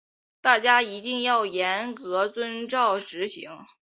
[0.41, 3.51] 大家一定要严格遵照执行